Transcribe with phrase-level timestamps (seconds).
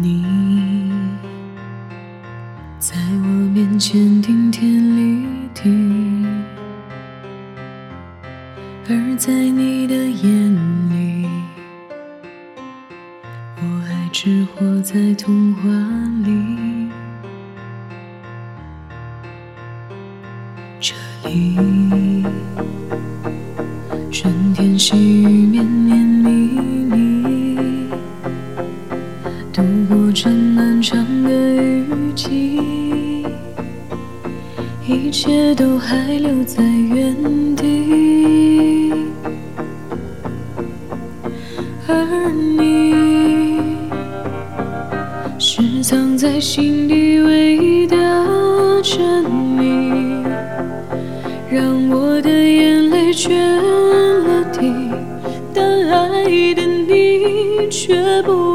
[0.00, 0.24] 你
[2.78, 5.68] 在我面前顶天立地，
[8.88, 10.54] 而在你的眼
[10.90, 11.28] 里，
[13.58, 15.68] 我还只活在童话
[16.24, 16.88] 里。
[20.80, 20.94] 这
[21.28, 22.24] 里，
[24.10, 26.30] 春天细雨绵绵密
[26.90, 27.71] 密，
[30.14, 32.60] 这漫长的雨季，
[34.86, 37.16] 一切都还留在原
[37.56, 38.92] 地，
[41.88, 42.94] 而你
[45.38, 47.96] 是藏在心底唯一的
[48.82, 49.24] 真
[49.56, 50.26] 理。
[51.50, 54.90] 让我的眼泪决了堤，
[55.54, 58.51] 但爱的你却不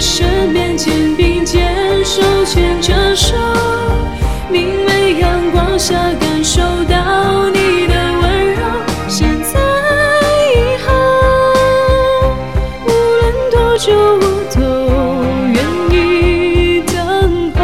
[0.00, 3.36] 身边肩并肩手牵着手，
[4.50, 8.60] 明媚阳光下感受到你的温柔。
[9.08, 9.60] 现在
[10.54, 10.88] 以后，
[12.86, 13.20] 无论
[13.50, 14.58] 多久我都
[15.52, 15.58] 愿
[15.92, 17.60] 意等候。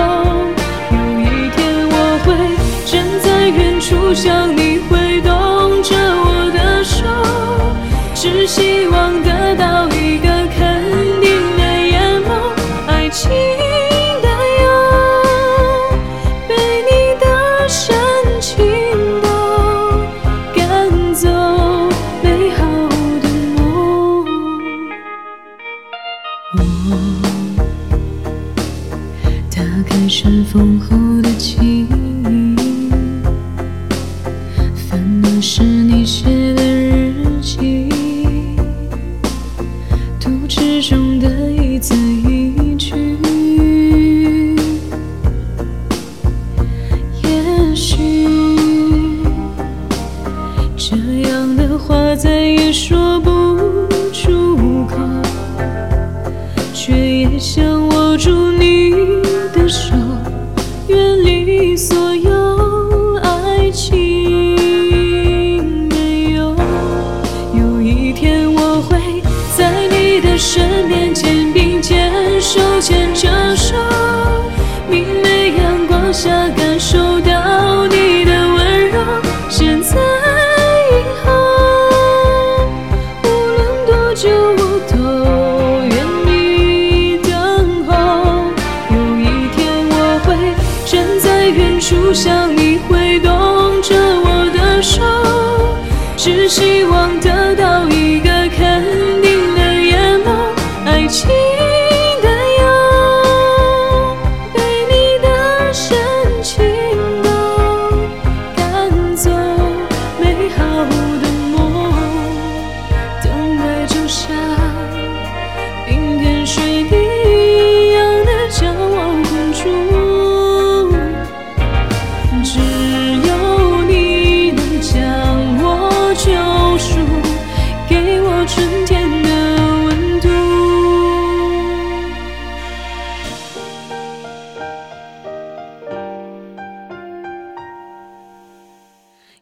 [0.92, 1.56] 有一天
[1.88, 2.26] 我会
[2.84, 6.96] 站在远处向你挥动着我的手，
[8.14, 10.60] 只希望得到一个肯
[11.02, 11.05] 定，
[13.18, 14.28] 情的
[14.60, 14.64] 忧，
[16.46, 16.52] 被
[16.84, 17.24] 你的
[17.66, 17.96] 深
[18.42, 18.52] 情
[19.22, 19.26] 都
[20.54, 20.60] 赶
[21.14, 21.26] 走
[22.22, 22.60] 美好
[23.22, 23.58] 的梦。
[26.58, 26.60] 我
[29.50, 29.56] 打
[29.88, 30.86] 开尘封后
[31.22, 32.54] 的记忆，
[34.90, 36.54] 翻的是你写
[57.38, 58.90] 想握住你
[59.52, 59.94] 的手，
[60.88, 63.94] 远离所有爱情
[65.90, 66.56] 没有。
[67.54, 68.98] 有一天我会
[69.54, 72.10] 在你的身边肩并肩
[72.40, 73.74] 手牵着手，
[74.88, 76.48] 明媚阳光下
[92.16, 93.30] 想你会动
[93.82, 93.94] 着
[94.24, 95.02] 我的手，
[96.16, 97.95] 只希望得到一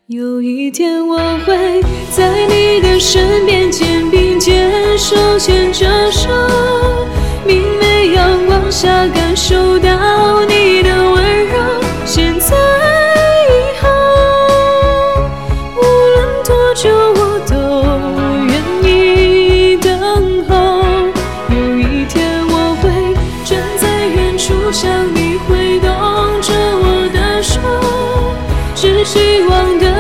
[0.09, 1.17] 有一天我
[1.47, 1.81] 会
[2.15, 6.29] 在你的身边肩并肩手牵着手
[7.47, 11.55] 明媚阳光下感受到你的温柔。
[12.05, 12.55] 现在
[13.49, 13.89] 以后
[15.79, 17.57] 无论多久我都
[18.47, 18.53] 愿
[18.85, 20.85] 意等候
[21.49, 25.89] 有一天我会站在远处向你挥动
[26.43, 27.59] 着我的手
[28.75, 29.94] 只希望的